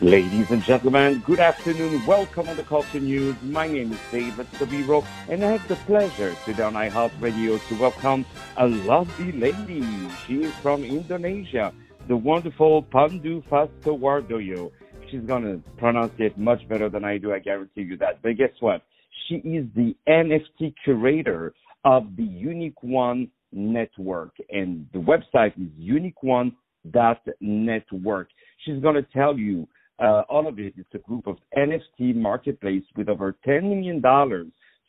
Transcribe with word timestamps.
Ladies 0.00 0.48
and 0.52 0.62
gentlemen, 0.62 1.20
good 1.26 1.40
afternoon. 1.40 2.06
Welcome 2.06 2.48
on 2.48 2.56
the 2.56 2.62
Culture 2.62 3.00
News. 3.00 3.34
My 3.42 3.66
name 3.66 3.90
is 3.90 3.98
David 4.12 4.46
Serero, 4.52 5.04
and 5.28 5.44
I 5.44 5.50
have 5.50 5.66
the 5.66 5.74
pleasure 5.74 6.36
today 6.44 6.62
on 6.62 6.74
iHeartRadio 6.74 7.66
to 7.66 7.74
welcome 7.80 8.24
a 8.58 8.68
lovely 8.68 9.32
lady. 9.32 9.82
She 10.24 10.44
is 10.44 10.54
from 10.62 10.84
Indonesia, 10.84 11.74
the 12.06 12.16
wonderful 12.16 12.84
Pandu 12.84 13.42
Sastrowardoyo. 13.50 14.70
She's 15.10 15.22
going 15.22 15.42
to 15.42 15.60
pronounce 15.78 16.12
it 16.18 16.38
much 16.38 16.68
better 16.68 16.88
than 16.88 17.04
I 17.04 17.18
do, 17.18 17.32
I 17.32 17.40
guarantee 17.40 17.82
you 17.82 17.96
that. 17.96 18.22
But 18.22 18.36
guess 18.36 18.52
what? 18.60 18.82
She 19.26 19.38
is 19.38 19.66
the 19.74 19.96
NFT 20.08 20.74
curator 20.84 21.54
of 21.84 22.14
the 22.14 22.22
Unique 22.22 22.84
One 22.84 23.32
Network, 23.50 24.36
and 24.48 24.86
the 24.92 25.00
website 25.00 25.60
is 25.60 25.72
uniqueone.network. 25.76 28.28
She's 28.64 28.80
going 28.80 28.94
to 28.94 29.02
tell 29.02 29.36
you 29.36 29.66
all 30.00 30.46
of 30.46 30.58
it 30.58 30.74
is 30.76 30.86
a 30.94 30.98
group 30.98 31.26
of 31.26 31.36
NFT 31.56 32.14
marketplace 32.14 32.84
with 32.96 33.08
over 33.08 33.36
$10 33.46 33.62
million 33.62 34.02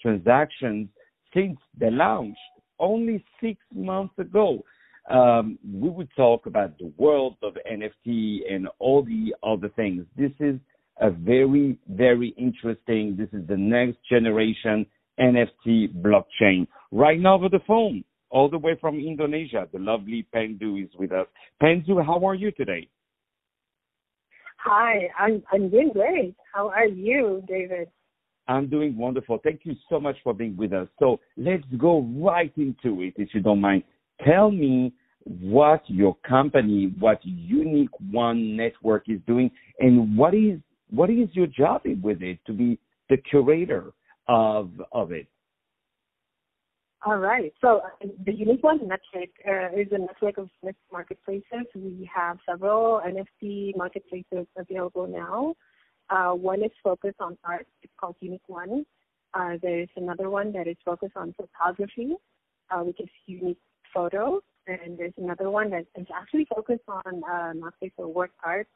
transactions 0.02 0.90
since 1.34 1.58
the 1.80 1.92
launch 1.92 2.38
only 2.80 3.24
six 3.42 3.60
months 3.74 4.14
ago. 4.18 4.64
Um, 5.10 5.58
we 5.66 5.90
would 5.90 6.10
talk 6.16 6.46
about 6.46 6.78
the 6.78 6.92
world 6.98 7.38
of 7.42 7.58
NFT 7.70 8.42
and 8.52 8.68
all 8.78 9.04
the 9.04 9.34
other 9.44 9.70
things. 9.70 10.06
This 10.16 10.32
is 10.40 10.60
a 11.02 11.10
very, 11.10 11.78
very 11.90 12.30
interesting, 12.38 13.16
this 13.18 13.30
is 13.32 13.48
the 13.48 13.58
next 13.58 13.98
generation 14.10 14.86
NFT 15.20 15.94
blockchain. 16.02 16.68
Right 16.92 17.20
now 17.20 17.36
over 17.36 17.50
the 17.50 17.62
phone, 17.66 18.04
all 18.30 18.50
the 18.50 18.58
way 18.58 18.78
from 18.80 19.00
Indonesia, 19.00 19.68
the 19.72 19.80
lovely 19.80 20.28
Pandu 20.34 20.84
is 20.84 20.90
with 20.98 21.12
us. 21.12 21.26
Pandu, 21.62 22.04
how 22.06 22.26
are 22.26 22.36
you 22.36 22.52
today? 22.52 22.88
Hi, 24.64 25.10
I'm 25.18 25.42
I'm 25.52 25.70
doing 25.70 25.92
great. 25.94 26.36
How 26.54 26.70
are 26.70 26.86
you, 26.86 27.44
David? 27.48 27.88
I'm 28.48 28.68
doing 28.68 28.98
wonderful. 28.98 29.40
Thank 29.44 29.62
you 29.64 29.76
so 29.90 30.00
much 30.00 30.18
for 30.24 30.34
being 30.34 30.58
with 30.58 30.74
us. 30.74 30.88
So 30.98 31.20
let's 31.38 31.64
go 31.78 32.02
right 32.18 32.52
into 32.58 33.04
it, 33.04 33.14
if 33.18 33.30
you 33.34 33.42
don't 33.42 33.62
mind. 33.62 33.84
Tell 34.26 34.52
me 34.52 34.92
what 35.24 35.84
your 35.88 36.18
company, 36.28 36.94
what 37.00 37.20
Unique 37.24 37.92
One 38.12 38.58
Network 38.58 39.08
is 39.08 39.20
doing, 39.28 39.50
and 39.80 40.18
what 40.18 40.34
is 40.34 40.60
what 40.90 41.10
is 41.10 41.30
your 41.34 41.48
job 41.48 41.84
with 42.02 42.22
it 42.22 42.40
to 42.48 42.54
be 42.54 42.80
the 43.10 43.18
curator 43.18 43.94
of 44.28 44.72
of 44.92 45.12
it. 45.12 45.28
All 47.06 47.18
right. 47.18 47.54
So 47.62 47.82
uh, 47.86 48.08
the 48.26 48.34
Unique 48.34 48.62
One 48.62 48.80
Network 48.80 49.30
uh, 49.48 49.80
is 49.80 49.88
a 49.92 50.00
network 50.00 50.38
of 50.38 50.50
marketplaces. 50.92 51.66
We 51.74 52.10
have 52.14 52.40
several 52.48 53.02
NFT 53.06 53.78
marketplaces 53.78 54.48
available 54.58 55.08
now. 55.08 55.56
Uh, 56.10 56.34
one 56.36 56.62
is 56.62 56.72
focused 56.84 57.22
on 57.22 57.38
art. 57.46 57.68
It's 57.84 57.94
called 57.98 58.18
Unique 58.20 58.48
One. 58.48 58.86
Uh, 59.34 59.54
there's 59.62 59.88
another 59.96 60.30
one 60.30 60.52
that 60.52 60.68
is 60.68 60.76
focused 60.84 61.16
on 61.16 61.34
photography, 61.38 62.16
uh, 62.70 62.80
which 62.80 63.00
is 63.00 63.10
Unique 63.28 63.62
Photo. 63.94 64.42
And 64.68 64.98
there's 64.98 65.14
another 65.18 65.50
one 65.50 65.70
that 65.70 65.86
is 65.96 66.08
actually 66.14 66.48
focused 66.54 66.84
on 66.88 67.24
uh, 67.24 67.54
marketplace 67.56 67.94
for 67.96 68.08
work 68.08 68.32
art, 68.44 68.68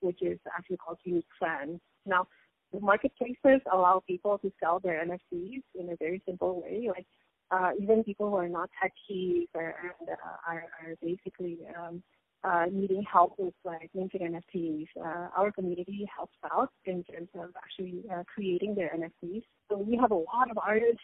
which 0.00 0.20
is 0.20 0.38
actually 0.56 0.78
called 0.78 0.98
Unique 1.04 1.24
Fan. 1.38 1.80
Now, 2.06 2.26
the 2.72 2.80
marketplaces 2.80 3.60
allow 3.72 4.02
people 4.04 4.38
to 4.38 4.50
sell 4.58 4.80
their 4.80 5.04
NFTs 5.04 5.62
in 5.78 5.90
a 5.90 5.96
very 5.96 6.20
simple 6.26 6.60
way. 6.62 6.88
Like 6.88 7.06
uh, 7.52 7.70
even 7.80 8.02
people 8.02 8.30
who 8.30 8.36
are 8.36 8.48
not 8.48 8.70
techies 8.82 9.46
or, 9.54 9.74
uh, 10.10 10.14
are, 10.48 10.64
are 10.80 10.96
basically 11.02 11.58
um, 11.78 12.02
uh, 12.44 12.64
needing 12.72 13.04
help 13.10 13.34
with 13.38 13.54
like 13.64 13.90
minting 13.94 14.20
NFTs, 14.20 14.88
uh, 15.00 15.28
our 15.36 15.52
community 15.52 16.08
helps 16.14 16.36
out 16.52 16.70
in 16.86 17.04
terms 17.04 17.28
of 17.34 17.50
actually 17.56 18.02
uh, 18.12 18.22
creating 18.32 18.74
their 18.74 18.90
NFTs. 18.96 19.42
So 19.70 19.78
we 19.78 19.96
have 19.96 20.10
a 20.10 20.16
lot 20.16 20.50
of 20.50 20.58
artists. 20.58 21.00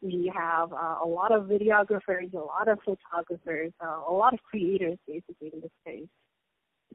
We 0.00 0.32
have 0.34 0.72
uh, 0.72 0.96
a 1.02 1.06
lot 1.06 1.32
of 1.32 1.44
videographers, 1.44 2.32
a 2.34 2.38
lot 2.38 2.68
of 2.68 2.78
photographers, 2.84 3.72
uh, 3.84 4.00
a 4.08 4.12
lot 4.12 4.34
of 4.34 4.40
creators 4.42 4.98
basically 5.06 5.50
in 5.52 5.60
this 5.60 5.70
space. 5.82 6.08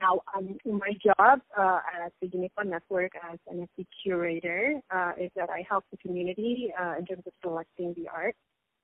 Now, 0.01 0.21
um, 0.35 0.57
my 0.65 0.93
job 1.03 1.41
uh, 1.57 1.79
at 2.05 2.11
the 2.21 2.27
Unique 2.27 2.51
One 2.55 2.69
Network 2.69 3.13
as 3.31 3.39
an 3.47 3.67
NFT 3.77 3.85
curator 4.03 4.79
uh, 4.93 5.13
is 5.19 5.31
that 5.35 5.49
I 5.49 5.65
help 5.67 5.85
the 5.91 5.97
community 5.97 6.71
uh, 6.79 6.95
in 6.99 7.05
terms 7.05 7.23
of 7.25 7.33
selecting 7.41 7.95
the 7.95 8.07
art 8.09 8.35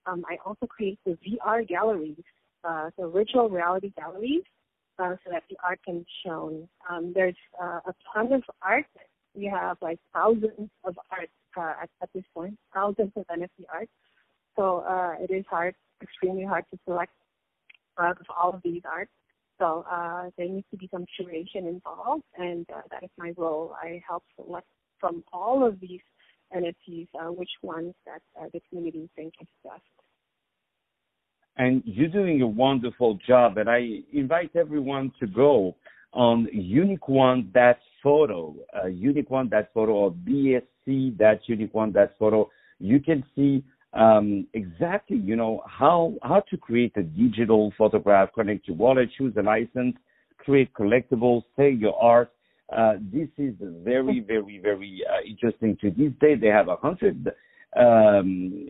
um, 0.06 0.24
I 0.28 0.38
also 0.46 0.66
create 0.66 1.00
the 1.06 1.18
VR 1.26 1.68
galleries, 1.68 2.24
uh, 2.64 2.90
so 2.98 3.10
virtual 3.10 3.50
reality 3.50 3.92
galleries, 3.98 4.44
uh, 5.00 5.16
so 5.24 5.32
that 5.32 5.44
the 5.50 5.58
art 5.64 5.80
can 5.84 6.00
be 6.00 6.06
shown. 6.26 6.68
Um, 6.90 7.14
there's 7.16 7.36
uh, 7.62 7.80
a 7.88 7.94
ton 8.14 8.32
of 8.34 8.44
art. 8.62 8.86
We 9.36 9.46
have 9.46 9.78
like 9.82 10.00
thousands 10.14 10.70
of 10.84 10.98
art 11.12 11.30
uh, 11.58 11.74
at, 11.84 11.90
at 12.02 12.10
this 12.14 12.24
point, 12.34 12.58
thousands 12.74 13.12
of 13.16 13.26
NFT 13.28 13.66
art. 13.74 13.90
So 14.56 14.84
uh, 14.88 15.16
it 15.20 15.34
is 15.34 15.46
hard, 15.50 15.76
extremely 16.02 16.44
hard 16.44 16.66
to 16.72 16.80
select 16.86 17.12
uh, 18.00 18.12
of 18.12 18.26
all 18.30 18.54
of 18.54 18.62
these 18.64 18.82
art. 18.86 19.10
So 19.60 19.86
there 20.38 20.48
needs 20.48 20.66
to 20.72 20.78
be 20.78 20.90
some 20.92 21.06
curation 21.18 21.70
involved, 21.70 22.24
and 22.38 22.66
that 22.68 23.04
is 23.04 23.10
my 23.18 23.34
role. 23.38 23.74
I 23.82 24.02
help 24.06 24.24
select 24.36 24.68
from 25.00 25.24
all 25.32 25.66
of 25.66 25.80
these 25.80 26.02
NFTs, 26.56 27.08
uh, 27.20 27.32
which 27.32 27.50
ones 27.62 27.94
that 28.06 28.22
uh, 28.40 28.48
the 28.54 28.62
community 28.70 29.10
think 29.16 29.34
is 29.42 29.48
best. 29.64 29.82
And 31.58 31.84
you're 31.86 32.10
doing 32.10 32.42
a 32.42 32.48
wonderful 32.48 33.20
job, 33.28 33.58
and 33.58 33.70
I 33.70 34.00
invite 34.12 34.56
everyone 34.56 35.12
to 35.20 35.28
go 35.28 35.76
on 36.14 36.48
Unique 36.52 37.08
One 37.08 37.52
that 37.54 37.80
photo, 38.02 38.56
uh, 38.76 38.88
Unique 38.88 39.30
One 39.30 39.50
that 39.50 39.72
photo, 39.74 39.92
or 39.94 40.12
BSC 40.12 41.18
that 41.18 41.42
Unique 41.46 41.74
One 41.74 41.92
that 41.94 42.16
photo. 42.18 42.50
You 42.80 43.00
can 43.00 43.24
see 43.36 43.64
um, 43.94 44.48
exactly, 44.54 45.18
you 45.18 45.36
know, 45.36 45.62
how 45.68 46.14
how 46.24 46.44
to 46.50 46.58
create 46.58 46.94
a 46.98 47.04
digital 47.04 47.72
photograph, 47.78 48.30
connect 48.34 48.68
your 48.68 48.78
wallet, 48.78 49.10
choose 49.16 49.34
a 49.38 49.44
license, 49.44 49.96
create 50.38 50.74
collectibles, 50.74 51.44
sell 51.56 51.68
your 51.68 51.96
art, 52.02 52.32
uh, 52.76 52.94
this 53.12 53.30
is 53.38 53.54
very, 53.84 54.20
very, 54.20 54.60
very 54.62 55.04
uh, 55.10 55.22
interesting. 55.28 55.78
To 55.82 55.90
this 55.92 56.12
day, 56.20 56.36
they 56.36 56.48
have 56.48 56.68
a 56.68 56.76
hundred, 56.76 57.32
um, 57.78 58.70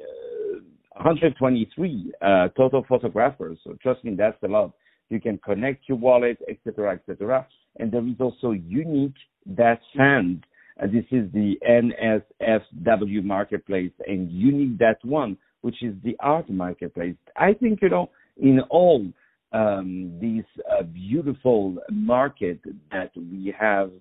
123 0.95 2.13
uh, 2.21 2.47
total 2.49 2.85
photographers. 2.87 3.57
So 3.63 3.75
trust 3.81 4.03
me, 4.03 4.15
that's 4.15 4.41
a 4.43 4.47
lot. 4.47 4.73
You 5.09 5.19
can 5.19 5.37
connect 5.39 5.87
your 5.87 5.97
wallet, 5.97 6.37
etc., 6.49 6.93
etc. 6.95 7.47
And 7.79 7.91
there 7.91 8.05
is 8.07 8.15
also 8.19 8.51
unique 8.51 9.15
that 9.45 9.79
sand. 9.95 10.45
Uh, 10.81 10.87
this 10.87 11.05
is 11.11 11.31
the 11.33 11.55
NSFW 11.69 13.23
marketplace 13.23 13.91
and 14.07 14.31
unique 14.31 14.77
that 14.79 14.97
one, 15.03 15.37
which 15.61 15.83
is 15.83 15.93
the 16.03 16.15
art 16.19 16.49
marketplace. 16.49 17.15
I 17.37 17.53
think 17.53 17.79
you 17.81 17.89
know 17.89 18.09
in 18.37 18.59
all 18.69 19.05
um, 19.53 20.17
this 20.19 20.45
uh, 20.71 20.83
beautiful 20.83 21.77
market 21.91 22.59
that 22.91 23.11
we 23.15 23.53
have 23.57 23.91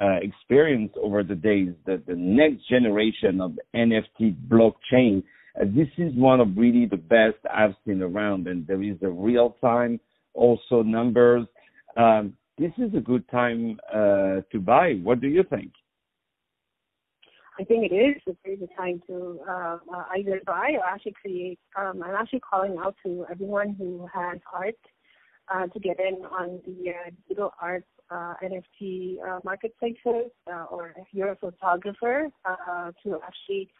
uh, 0.00 0.16
experienced 0.22 0.96
over 1.00 1.22
the 1.22 1.34
days, 1.34 1.72
that 1.86 2.06
the 2.06 2.16
next 2.16 2.68
generation 2.68 3.40
of 3.40 3.52
NFT 3.74 4.36
blockchain, 4.48 5.22
uh, 5.60 5.64
this 5.66 5.88
is 5.98 6.12
one 6.14 6.40
of 6.40 6.56
really 6.56 6.86
the 6.86 6.96
best 6.96 7.36
I've 7.52 7.74
seen 7.86 8.02
around, 8.02 8.48
and 8.48 8.66
there 8.66 8.82
is 8.82 8.96
a 9.02 9.10
real 9.10 9.56
time 9.60 10.00
also 10.32 10.82
numbers. 10.82 11.46
Um, 11.96 12.36
this 12.58 12.72
is 12.78 12.92
a 12.96 13.00
good 13.00 13.28
time 13.30 13.78
uh, 13.92 14.40
to 14.50 14.60
buy. 14.60 14.94
What 15.02 15.20
do 15.20 15.28
you 15.28 15.44
think? 15.48 15.72
I 17.58 17.64
think 17.64 17.90
it 17.90 17.94
is 17.94 18.20
a 18.28 18.36
very 18.44 18.56
good 18.56 18.70
time 18.76 19.00
to 19.06 19.40
uh, 19.48 19.78
uh, 19.94 20.04
either 20.16 20.40
buy 20.44 20.72
or 20.72 20.84
actually 20.84 21.14
create. 21.20 21.58
Um, 21.78 22.02
I'm 22.02 22.14
actually 22.14 22.40
calling 22.40 22.76
out 22.78 22.96
to 23.06 23.26
everyone 23.30 23.76
who 23.78 24.08
has 24.12 24.38
art 24.52 24.74
uh, 25.52 25.66
to 25.68 25.78
get 25.78 26.00
in 26.00 26.24
on 26.24 26.60
the 26.66 26.90
uh, 26.90 27.10
digital 27.28 27.52
art 27.60 27.84
uh, 28.10 28.34
NFT 28.42 29.16
uh, 29.22 29.40
marketplaces, 29.44 30.32
uh, 30.52 30.64
or 30.70 30.94
if 30.96 31.06
you're 31.12 31.32
a 31.32 31.36
photographer, 31.36 32.28
uh, 32.44 32.90
to 33.04 33.20
actually 33.24 33.70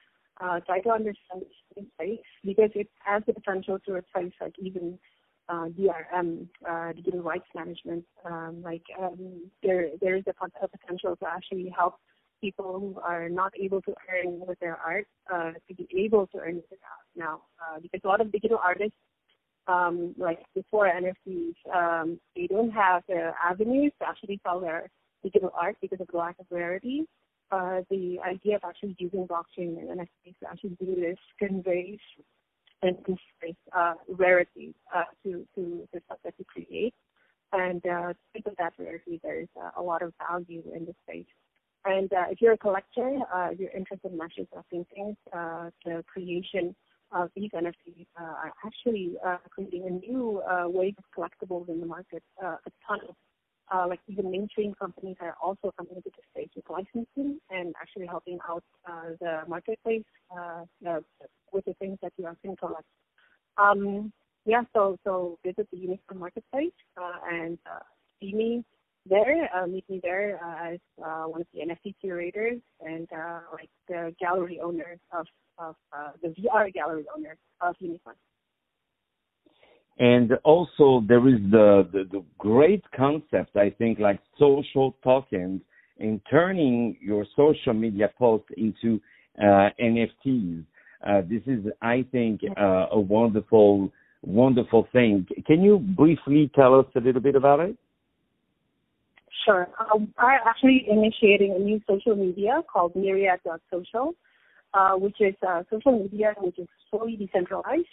uh, 0.40 0.60
try 0.60 0.80
to 0.80 0.90
understand 0.90 1.42
this 1.76 1.84
space 1.94 2.18
because 2.44 2.70
it 2.74 2.88
has 3.00 3.22
the 3.26 3.32
potential 3.32 3.78
to 3.86 3.92
replace 3.92 4.32
like 4.40 4.54
even 4.58 4.98
uh, 5.48 5.66
DRM, 5.66 6.46
uh, 6.68 6.92
digital 6.92 7.20
rights 7.20 7.46
management. 7.54 8.04
Um, 8.24 8.62
like 8.62 8.82
um, 9.00 9.50
there, 9.62 9.88
there 10.00 10.16
is 10.16 10.24
a, 10.26 10.64
a 10.64 10.68
potential 10.68 11.16
to 11.16 11.26
actually 11.26 11.72
help 11.76 11.96
people 12.44 12.70
who 12.82 13.00
are 13.00 13.28
not 13.28 13.52
able 13.64 13.80
to 13.88 13.92
earn 14.12 14.30
with 14.48 14.58
their 14.60 14.76
art 14.76 15.06
uh, 15.32 15.52
to 15.66 15.74
be 15.74 15.86
able 16.04 16.26
to 16.32 16.38
earn 16.38 16.56
with 16.56 16.68
their 16.70 16.86
art 16.96 17.08
now, 17.16 17.36
uh, 17.62 17.76
because 17.80 18.00
a 18.04 18.08
lot 18.08 18.20
of 18.20 18.30
digital 18.30 18.60
artists 18.62 18.98
um, 19.66 20.14
like 20.18 20.40
before 20.54 20.90
NFTs, 21.02 21.54
um, 21.74 22.20
they 22.36 22.46
don't 22.46 22.70
have 22.70 23.02
the 23.08 23.32
avenues 23.42 23.92
to 24.00 24.08
actually 24.08 24.40
sell 24.44 24.60
their 24.60 24.90
digital 25.22 25.50
art 25.58 25.76
because 25.80 26.00
of 26.00 26.08
the 26.12 26.16
lack 26.16 26.36
of 26.38 26.46
rarity. 26.50 27.04
Uh, 27.50 27.80
the 27.90 28.18
idea 28.26 28.56
of 28.56 28.62
actually 28.66 28.94
using 28.98 29.26
blockchain 29.26 29.78
and 29.78 29.88
NFTs 30.00 30.38
to 30.40 30.50
actually 30.50 30.76
do 30.80 30.94
this 30.96 31.18
conveys 31.38 31.98
and 32.82 32.96
conveys 33.04 33.56
uh, 33.76 33.94
rarity 34.08 34.74
uh, 34.94 35.04
to, 35.22 35.46
to 35.54 35.88
the 35.92 36.00
stuff 36.06 36.18
that 36.24 36.34
you 36.38 36.44
create. 36.44 36.94
And 37.52 37.84
uh, 37.86 38.12
because 38.34 38.52
of 38.52 38.56
that 38.58 38.72
rarity, 38.78 39.20
there's 39.22 39.48
uh, 39.60 39.70
a 39.78 39.82
lot 39.82 40.02
of 40.02 40.12
value 40.28 40.62
in 40.74 40.84
the 40.84 40.94
space. 41.06 41.26
And 41.84 42.12
uh, 42.12 42.24
if 42.30 42.40
you're 42.40 42.54
a 42.54 42.58
collector, 42.58 43.18
uh, 43.34 43.50
you're 43.58 43.70
interested 43.70 44.10
in 44.10 44.16
matches 44.16 44.46
of 44.56 44.64
paintings, 44.70 45.16
uh, 45.32 45.70
the 45.84 46.02
creation 46.10 46.74
of 47.12 47.30
these 47.36 47.50
NFTs 47.50 48.06
uh, 48.18 48.22
are 48.22 48.52
actually 48.64 49.14
uh, 49.24 49.36
creating 49.50 49.86
a 49.86 49.90
new 49.90 50.42
uh, 50.50 50.64
wave 50.66 50.94
of 50.98 51.04
collectibles 51.16 51.68
in 51.68 51.80
the 51.80 51.86
market. 51.86 52.22
A 52.42 52.56
ton 52.86 53.00
of 53.08 53.88
like 53.88 54.00
even 54.08 54.30
mainstream 54.30 54.74
companies 54.74 55.16
are 55.20 55.36
also 55.42 55.72
coming 55.76 55.96
into 55.96 56.10
the 56.10 56.22
space 56.30 56.48
with 56.54 56.64
licensing 56.70 57.38
and 57.50 57.74
actually 57.80 58.06
helping 58.06 58.38
out 58.48 58.62
the 59.20 59.42
marketplace 59.48 60.04
with 61.52 61.64
the 61.66 61.74
things 61.74 61.98
that 62.02 62.12
you 62.16 62.26
are 62.26 62.36
can 62.42 62.56
collect. 62.56 62.86
Um, 63.56 64.12
yeah, 64.46 64.62
so 64.74 64.96
so 65.04 65.38
visit 65.44 65.68
the 65.72 65.78
Unique 65.78 66.02
One 66.08 66.20
Marketplace 66.20 66.72
and 67.30 67.58
see 68.20 68.32
me 68.32 68.64
there. 69.08 69.48
Uh, 69.54 69.66
meet 69.66 69.88
me 69.88 70.00
there 70.02 70.40
uh, 70.44 70.72
as 70.72 70.78
uh, 71.04 71.24
one 71.24 71.40
of 71.40 71.46
the 71.52 71.60
NFT 71.60 71.94
curators 72.00 72.60
and 72.80 73.08
uh, 73.12 73.40
like 73.52 73.70
the 73.88 74.14
gallery 74.20 74.60
owner 74.62 74.96
of 75.12 75.26
of 75.58 75.76
uh, 75.92 76.10
the 76.22 76.28
VR 76.28 76.72
gallery 76.72 77.04
owner 77.16 77.36
of 77.60 77.74
Unique 77.78 78.04
One. 78.04 78.16
And 79.98 80.32
also 80.42 81.04
there 81.06 81.28
is 81.28 81.40
the, 81.50 81.88
the, 81.92 82.04
the 82.10 82.24
great 82.38 82.82
concept, 82.96 83.56
I 83.56 83.70
think, 83.70 84.00
like 84.00 84.18
social 84.38 84.96
tokens 85.04 85.60
and 85.98 86.20
turning 86.28 86.96
your 87.00 87.24
social 87.36 87.74
media 87.74 88.10
posts 88.18 88.48
into 88.56 89.00
uh, 89.40 89.68
NFTs. 89.80 90.64
Uh, 91.06 91.20
this 91.28 91.42
is, 91.46 91.64
I 91.80 92.04
think, 92.10 92.40
uh, 92.58 92.86
a 92.90 92.98
wonderful, 92.98 93.92
wonderful 94.22 94.88
thing. 94.92 95.26
Can 95.46 95.62
you 95.62 95.78
briefly 95.78 96.50
tell 96.56 96.78
us 96.78 96.86
a 96.96 97.00
little 97.00 97.20
bit 97.20 97.36
about 97.36 97.60
it? 97.60 97.76
Sure. 99.44 99.68
Um, 99.78 100.12
I'm 100.18 100.40
actually 100.46 100.86
initiating 100.88 101.52
a 101.54 101.58
new 101.58 101.80
social 101.88 102.16
media 102.16 102.62
called 102.72 102.96
Myriad.social, 102.96 104.14
uh, 104.72 104.92
which 104.92 105.20
is 105.20 105.34
uh, 105.46 105.62
social 105.70 105.98
media 105.98 106.34
which 106.38 106.58
is 106.58 106.68
fully 106.90 107.16
decentralized 107.16 107.86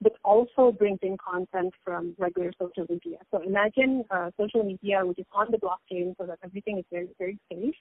but 0.00 0.12
also 0.22 0.70
brings 0.70 0.98
in 1.02 1.16
content 1.16 1.72
from 1.82 2.14
regular 2.18 2.52
social 2.60 2.84
media. 2.88 3.16
So 3.30 3.40
imagine 3.42 4.04
uh, 4.10 4.30
social 4.38 4.62
media 4.62 5.04
which 5.04 5.18
is 5.18 5.26
on 5.32 5.46
the 5.50 5.56
blockchain 5.58 6.14
so 6.18 6.26
that 6.26 6.38
everything 6.44 6.78
is 6.78 6.84
very, 6.92 7.08
very 7.18 7.38
safe, 7.50 7.74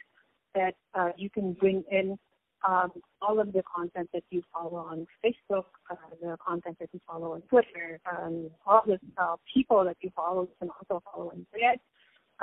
that 0.56 0.75
uh, 0.96 1.10
you 1.18 1.30
can 1.30 1.54
bring 1.54 1.84
in 1.92 2.18
um, 2.66 2.92
all 3.22 3.42
of 3.42 3.52
the 3.52 3.62
content 3.64 4.10
that 4.14 4.24
you 4.30 4.42
follow 4.54 4.78
on 4.78 5.06
Facebook, 5.24 5.66
uh, 5.92 5.96
the 6.22 6.38
content 6.46 6.78
that 6.80 6.90
you 6.94 7.02
follow 7.06 7.34
on 7.34 7.42
Twitter, 7.42 8.00
um, 8.10 8.50
all 8.66 8.84
the 8.86 9.00
uh, 9.18 9.36
people 9.54 9.84
that 9.84 9.98
you 10.00 10.10
follow 10.16 10.48
can 10.60 10.70
also 10.70 11.04
follow 11.04 11.31
on 11.31 11.46
Thread. 11.52 11.80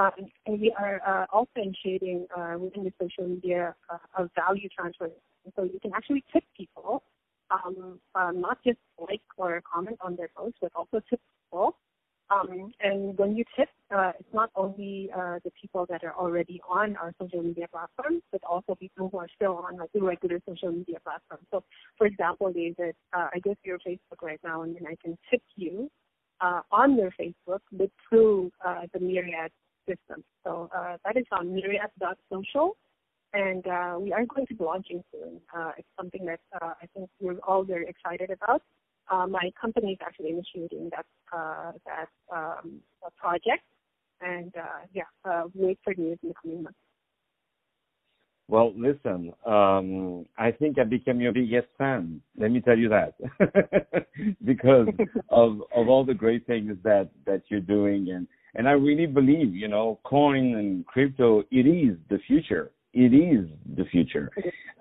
Um, 0.00 0.12
and 0.47 0.58
we 0.58 0.73
are 0.79 1.00
uh, 1.06 1.26
also 1.31 1.50
initiating 1.56 2.26
uh, 2.35 2.56
within 2.58 2.85
the 2.85 2.93
social 2.99 3.29
media 3.29 3.75
uh, 3.91 3.99
a 4.23 4.31
value 4.35 4.69
transfer. 4.75 5.11
So 5.55 5.64
you 5.64 5.79
can 5.81 5.93
actually 5.94 6.25
tip 6.32 6.44
people 6.56 7.02
um, 7.50 8.00
uh, 8.14 8.31
not 8.32 8.58
just 8.64 8.79
like 8.99 9.20
or 9.37 9.62
comment 9.70 9.99
on 10.00 10.17
their 10.17 10.31
posts, 10.35 10.58
but 10.62 10.73
also 10.75 11.00
tip 11.11 11.20
people. 11.44 11.76
Um, 12.31 12.73
and 12.81 13.19
when 13.19 13.37
you 13.37 13.44
tip, 13.56 13.69
uh, 13.94 14.12
it's 14.19 14.32
not 14.32 14.50
only 14.55 15.11
uh, 15.14 15.41
the 15.44 15.50
people 15.61 15.85
that 15.91 16.05
are 16.05 16.14
already 16.14 16.61
on 16.69 16.96
our 16.96 17.12
social 17.20 17.43
media 17.43 17.67
platforms, 17.70 18.23
but 18.31 18.41
also 18.49 18.76
people 18.76 19.08
who 19.11 19.19
are 19.19 19.29
still 19.35 19.56
on 19.56 19.79
like 19.79 19.91
the 19.93 20.00
regular 20.00 20.41
social 20.49 20.70
media 20.70 20.99
platforms. 21.03 21.44
So, 21.50 21.64
for 21.99 22.06
example, 22.06 22.53
David, 22.53 22.94
uh, 23.12 23.29
I 23.35 23.41
go 23.41 23.53
to 23.53 23.61
your 23.64 23.81
Facebook 23.81 24.23
right 24.23 24.41
now, 24.44 24.62
and 24.62 24.76
then 24.76 24.87
I 24.87 24.94
can 25.03 25.19
tip 25.29 25.43
you 25.56 25.91
uh, 26.41 26.61
on 26.70 26.96
your 26.96 27.11
Facebook, 27.20 27.61
but 27.73 27.91
through 28.08 28.53
uh, 28.64 28.82
the 28.94 29.00
Myriad 29.00 29.50
system. 29.90 30.25
So 30.44 30.70
uh, 30.76 30.96
that 31.04 31.16
is 31.16 31.26
on 31.32 31.52
myriad.social 31.54 32.76
and 33.32 33.66
uh, 33.66 33.96
we 33.98 34.12
are 34.12 34.25
going 34.26 34.46
to 34.46 34.54
be 34.54 34.64
launching 34.64 35.02
soon. 35.12 35.40
Uh, 35.56 35.72
it's 35.78 35.88
something 35.96 36.25
that 36.26 36.40
uh, 36.60 36.72
I 36.82 36.87
think 36.94 37.08
we're 37.20 37.38
all 37.46 37.62
very 37.62 37.87
excited 37.88 38.31
about. 38.31 38.62
Uh, 39.10 39.26
my 39.26 39.50
company 39.60 39.92
is 39.92 39.98
actually 40.04 40.31
initiating 40.31 40.90
that 40.90 41.06
uh, 41.37 41.72
that 41.87 42.08
um, 42.34 42.81
project, 43.16 43.64
and 44.20 44.52
yeah, 44.92 45.42
wait 45.54 45.78
for 45.82 45.94
news 45.94 46.19
in 46.22 46.31
the 46.31 46.34
coming 46.40 46.62
months. 46.62 46.78
Well, 48.48 48.72
listen, 48.76 49.32
um, 49.46 50.26
I 50.36 50.50
think 50.50 50.78
I 50.81 50.84
became 50.84 51.20
your 51.20 51.32
biggest 51.32 51.69
fan. 51.78 52.20
Let 52.36 52.50
me 52.50 52.60
tell 52.60 52.76
you 52.76 52.88
that, 52.88 53.14
because 54.44 54.88
of 55.28 55.62
of 55.75 55.88
all 55.88 56.04
the 56.04 56.14
great 56.14 56.46
things 56.46 56.76
that 56.82 57.10
that 57.26 57.43
you're 57.48 57.60
doing, 57.60 58.10
and 58.10 58.26
and 58.55 58.69
I 58.69 58.73
really 58.73 59.06
believe, 59.06 59.55
you 59.55 59.69
know, 59.69 59.99
coin 60.05 60.55
and 60.56 60.87
crypto, 60.87 61.41
it 61.50 61.67
is 61.67 61.97
the 62.08 62.19
future 62.26 62.70
it 62.93 63.14
is 63.14 63.49
the 63.76 63.85
future. 63.91 64.31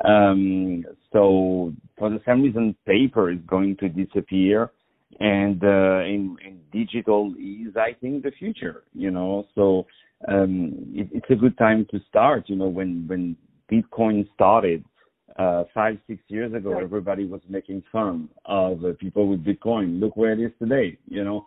Um, 0.03 0.83
so 1.13 1.73
for 1.97 2.09
the 2.09 2.21
same 2.25 2.41
reason, 2.41 2.75
paper 2.85 3.31
is 3.31 3.39
going 3.47 3.77
to 3.77 3.89
disappear, 3.89 4.71
and 5.19 5.63
uh, 5.63 6.01
in, 6.05 6.37
in 6.45 6.59
digital 6.71 7.33
is, 7.39 7.75
I 7.75 7.93
think, 7.99 8.23
the 8.23 8.31
future. 8.31 8.83
You 8.93 9.11
know, 9.11 9.45
so 9.55 9.85
um, 10.27 10.73
it, 10.93 11.09
it's 11.11 11.29
a 11.29 11.35
good 11.35 11.57
time 11.57 11.85
to 11.91 11.99
start. 12.09 12.45
You 12.47 12.55
know, 12.55 12.67
when 12.67 13.05
when 13.07 13.35
Bitcoin 13.71 14.27
started 14.33 14.83
uh, 15.37 15.65
five 15.73 15.97
six 16.07 16.21
years 16.29 16.53
ago, 16.53 16.79
everybody 16.79 17.25
was 17.25 17.41
making 17.47 17.83
fun 17.91 18.29
of 18.45 18.83
uh, 18.83 18.93
people 18.99 19.27
with 19.27 19.45
Bitcoin. 19.45 19.99
Look 19.99 20.15
where 20.15 20.33
it 20.33 20.39
is 20.39 20.51
today. 20.59 20.97
You 21.07 21.23
know, 21.23 21.45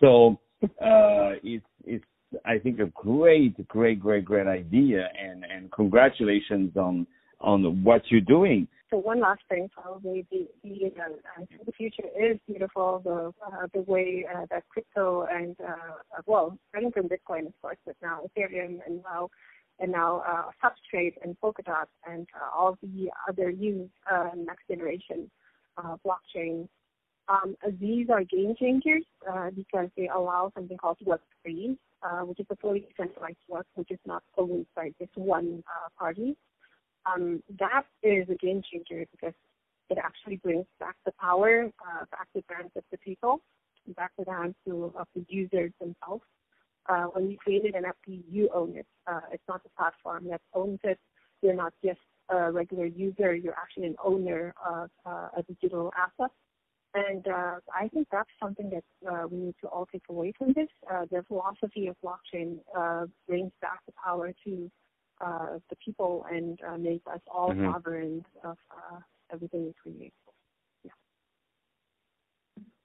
so 0.00 0.40
uh, 0.62 1.38
it's 1.42 1.64
it's 1.84 2.04
I 2.44 2.58
think 2.58 2.80
a 2.80 2.86
great, 2.86 3.66
great, 3.68 4.00
great, 4.00 4.24
great 4.24 4.46
idea, 4.46 5.08
and 5.20 5.44
and 5.44 5.70
congratulations 5.72 6.76
on 6.76 7.06
on 7.40 7.84
what 7.84 8.02
you're 8.08 8.20
doing. 8.20 8.68
So 8.90 8.98
one 8.98 9.20
last 9.20 9.40
thing, 9.48 9.70
probably 9.72 10.26
the 10.30 10.48
the, 10.62 10.92
uh, 11.00 11.44
the 11.64 11.72
future 11.72 12.04
is 12.18 12.38
beautiful. 12.46 13.00
The 13.04 13.32
uh, 13.46 13.66
the 13.72 13.80
way 13.82 14.26
uh, 14.34 14.46
that 14.50 14.68
crypto 14.68 15.26
and 15.30 15.56
uh, 15.60 16.20
well, 16.26 16.58
starting 16.68 16.92
from 16.92 17.08
Bitcoin, 17.08 17.46
of 17.46 17.54
course, 17.60 17.78
but 17.86 17.96
now 18.02 18.20
Ethereum 18.26 18.80
and 18.86 19.02
now 19.02 19.30
and 19.78 19.92
now 19.92 20.22
uh, 20.26 20.50
Substrate 20.62 21.14
and 21.22 21.36
Polkadot 21.42 21.86
and 22.06 22.26
uh, 22.34 22.56
all 22.56 22.76
the 22.82 23.10
other 23.28 23.50
used 23.50 23.90
uh, 24.10 24.30
next 24.36 24.68
generation 24.68 25.30
uh, 25.78 25.96
blockchain 26.06 26.68
um, 27.32 27.56
these 27.80 28.08
are 28.10 28.24
game 28.24 28.54
changers 28.58 29.04
uh, 29.30 29.50
because 29.50 29.88
they 29.96 30.08
allow 30.08 30.52
something 30.54 30.76
called 30.76 30.98
Web3, 31.06 31.76
uh, 32.02 32.24
which 32.26 32.40
is 32.40 32.46
a 32.50 32.56
fully 32.56 32.80
decentralized 32.80 33.38
work, 33.48 33.66
which 33.74 33.90
is 33.90 33.98
not 34.04 34.22
owned 34.36 34.66
by 34.76 34.92
just 35.00 35.16
one 35.16 35.62
uh, 35.66 35.88
party. 35.98 36.36
Um, 37.06 37.42
that 37.58 37.84
is 38.02 38.28
a 38.28 38.34
game 38.34 38.62
changer 38.70 39.06
because 39.10 39.34
it 39.88 39.98
actually 39.98 40.36
brings 40.36 40.66
back 40.78 40.96
the 41.06 41.12
power, 41.12 41.66
uh, 41.66 42.04
back 42.10 42.30
to 42.34 42.42
the 42.46 42.54
hands 42.54 42.70
of 42.76 42.84
the 42.90 42.98
people, 42.98 43.40
back 43.96 44.14
to 44.16 44.24
the 44.24 44.32
hands 44.32 44.54
of 44.68 45.06
the 45.14 45.24
users 45.28 45.72
themselves. 45.80 46.24
Uh, 46.88 47.04
when 47.12 47.30
you 47.30 47.38
created 47.38 47.74
an 47.74 47.84
NFT, 47.84 48.22
you 48.30 48.50
own 48.54 48.76
it. 48.76 48.86
Uh, 49.06 49.20
it's 49.32 49.42
not 49.48 49.62
the 49.62 49.70
platform 49.70 50.28
that 50.28 50.40
owns 50.52 50.80
it. 50.84 50.98
You're 51.40 51.54
not 51.54 51.72
just 51.84 52.00
a 52.28 52.52
regular 52.52 52.86
user. 52.86 53.34
You're 53.34 53.54
actually 53.54 53.86
an 53.86 53.96
owner 54.04 54.54
of 54.64 54.90
a 55.06 55.42
digital 55.42 55.92
asset. 55.96 56.30
And 56.94 57.26
uh, 57.26 57.54
I 57.74 57.88
think 57.88 58.08
that's 58.12 58.28
something 58.40 58.70
that 58.70 59.10
uh, 59.10 59.26
we 59.30 59.38
need 59.38 59.54
to 59.62 59.68
all 59.68 59.86
take 59.86 60.02
away 60.10 60.32
from 60.36 60.52
this. 60.52 60.68
Uh, 60.90 61.06
the 61.10 61.24
philosophy 61.26 61.86
of 61.86 61.96
blockchain 62.04 62.58
uh, 62.76 63.06
brings 63.26 63.52
back 63.62 63.80
the 63.86 63.92
power 63.92 64.32
to 64.44 64.70
uh, 65.24 65.58
the 65.70 65.76
people 65.82 66.26
and 66.30 66.58
uh, 66.68 66.76
makes 66.76 67.06
us 67.06 67.20
all 67.32 67.50
mm-hmm. 67.50 67.72
sovereign 67.72 68.24
of 68.44 68.58
everything 69.32 69.64
that 69.64 69.74
we 69.86 69.92
create. 69.92 70.12
Yeah. 70.84 70.90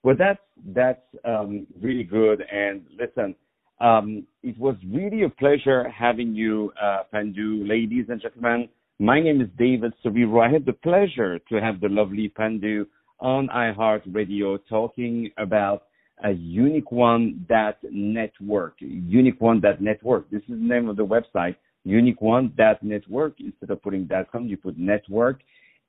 Well, 0.04 0.16
that's 0.18 0.40
that's 0.68 1.04
um, 1.26 1.68
really 1.82 2.04
good. 2.04 2.44
And 2.50 2.86
listen, 2.98 3.36
um, 3.82 4.26
it 4.42 4.58
was 4.58 4.76
really 4.90 5.24
a 5.24 5.30
pleasure 5.30 5.90
having 5.90 6.34
you, 6.34 6.72
Pandu, 7.14 7.68
ladies 7.68 8.06
and 8.08 8.22
gentlemen. 8.22 8.70
My 9.00 9.20
name 9.20 9.42
is 9.42 9.50
David 9.58 9.94
Serero. 10.04 10.48
I 10.48 10.52
had 10.52 10.66
the 10.66 10.74
pleasure 10.74 11.40
to 11.50 11.56
have 11.62 11.82
the 11.82 11.90
lovely 11.90 12.30
Pandu 12.30 12.86
on 13.20 13.48
iHeartRadio 13.48 14.60
talking 14.70 15.32
about 15.38 15.84
a 16.24 16.32
unique 16.32 16.92
one 16.92 17.46
that 17.48 17.78
network, 17.92 18.76
unique 18.80 19.40
one 19.40 19.62
that 19.62 19.82
network. 19.82 20.30
This 20.30 20.42
is 20.44 20.50
the 20.50 20.56
name 20.56 20.90
of 20.90 20.98
the 20.98 21.06
website, 21.06 21.56
unique 21.84 22.22
one 22.22 22.54
that 22.58 22.82
network. 22.84 23.36
Instead 23.40 23.70
of 23.70 23.82
putting 23.82 24.10
.com, 24.32 24.48
you 24.48 24.58
put 24.58 24.78
network. 24.78 25.42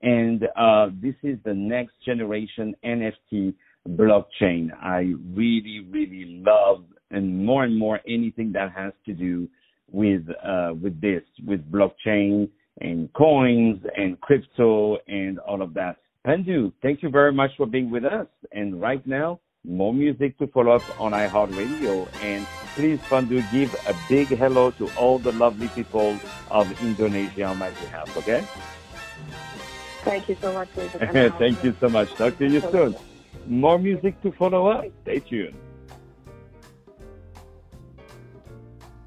And 0.02 0.44
uh, 0.56 0.90
this 1.02 1.14
is 1.22 1.38
the 1.44 1.54
next 1.54 1.94
generation 2.04 2.74
NFT 2.84 3.54
blockchain. 3.88 4.68
I 4.80 5.14
really, 5.34 5.86
really 5.90 6.42
love 6.46 6.84
and 7.10 7.44
more 7.44 7.64
and 7.64 7.76
more 7.76 8.00
anything 8.06 8.52
that 8.52 8.72
has 8.72 8.92
to 9.06 9.14
do 9.14 9.48
with 9.90 10.22
uh, 10.44 10.74
with 10.80 11.00
this, 11.00 11.22
with 11.46 11.60
blockchain 11.70 12.48
and 12.80 13.12
coins 13.14 13.82
and 13.96 14.20
crypto 14.20 14.98
and 15.08 15.38
all 15.38 15.62
of 15.62 15.74
that. 15.74 15.96
Pandu, 16.28 16.72
thank 16.82 17.02
you 17.02 17.08
very 17.08 17.32
much 17.32 17.52
for 17.56 17.66
being 17.66 17.90
with 17.90 18.04
us. 18.04 18.26
And 18.52 18.78
right 18.78 19.04
now, 19.06 19.40
more 19.64 19.94
music 19.94 20.36
to 20.40 20.46
follow 20.48 20.72
up 20.72 21.00
on 21.00 21.12
iHeartRadio. 21.12 22.06
And 22.22 22.46
please, 22.74 23.00
Pandu, 23.08 23.40
give 23.50 23.74
a 23.88 23.94
big 24.10 24.26
hello 24.28 24.70
to 24.72 24.90
all 24.98 25.18
the 25.18 25.32
lovely 25.32 25.68
people 25.68 26.18
of 26.50 26.68
Indonesia 26.82 27.44
on 27.44 27.56
my 27.56 27.70
behalf, 27.70 28.14
okay? 28.18 28.44
Thank 30.04 30.28
you 30.28 30.36
so 30.38 30.52
much. 30.52 30.68
Thank 31.38 31.64
you 31.64 31.74
so 31.80 31.88
much. 31.88 32.12
Talk 32.14 32.36
to 32.36 32.46
you 32.46 32.60
soon. 32.60 32.94
More 33.46 33.78
music 33.78 34.20
to 34.20 34.30
follow 34.32 34.66
up. 34.66 34.84
Stay 35.04 35.20
tuned. 35.20 35.56